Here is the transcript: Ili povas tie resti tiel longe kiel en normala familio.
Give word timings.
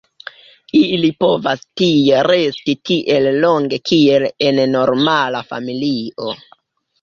Ili 0.77 1.09
povas 1.23 1.59
tie 1.81 2.23
resti 2.27 2.75
tiel 2.91 3.29
longe 3.43 3.79
kiel 3.91 4.27
en 4.49 4.63
normala 4.77 5.45
familio. 5.53 6.35